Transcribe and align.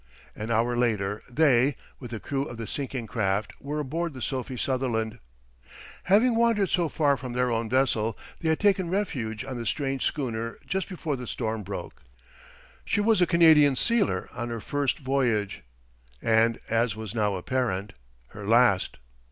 An 0.35 0.49
hour 0.49 0.75
later 0.75 1.21
they, 1.29 1.75
with 1.99 2.09
the 2.09 2.19
crew 2.19 2.43
of 2.43 2.57
the 2.57 2.65
sinking 2.65 3.05
craft 3.05 3.53
were 3.59 3.79
aboard 3.81 4.15
the 4.15 4.21
Sophie 4.23 4.57
Sutherland. 4.57 5.19
Having 6.05 6.33
wandered 6.33 6.71
so 6.71 6.89
far 6.89 7.15
from 7.15 7.33
their 7.33 7.51
own 7.51 7.69
vessel, 7.69 8.17
they 8.39 8.49
had 8.49 8.59
taken 8.59 8.89
refuge 8.89 9.43
on 9.45 9.57
the 9.57 9.65
strange 9.67 10.03
schooner 10.03 10.57
just 10.65 10.89
before 10.89 11.15
the 11.17 11.27
storm 11.27 11.61
broke. 11.61 12.01
She 12.83 12.99
was 12.99 13.21
a 13.21 13.27
Canadian 13.27 13.75
sealer 13.75 14.27
on 14.33 14.49
her 14.49 14.59
first 14.59 14.97
voyage, 14.97 15.61
and 16.19 16.57
as 16.67 16.95
was 16.95 17.13
now 17.13 17.35
apparent, 17.35 17.93
her 18.29 18.47
last. 18.47 18.97